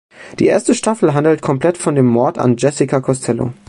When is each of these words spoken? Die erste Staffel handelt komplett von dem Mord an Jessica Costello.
Die 0.39 0.47
erste 0.47 0.73
Staffel 0.73 1.13
handelt 1.13 1.43
komplett 1.43 1.77
von 1.77 1.93
dem 1.93 2.07
Mord 2.07 2.39
an 2.39 2.57
Jessica 2.57 3.01
Costello. 3.01 3.53